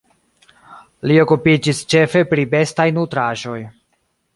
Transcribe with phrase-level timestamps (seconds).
[1.11, 3.61] Li okupiĝis ĉefe pri bestaj nutraĵoj.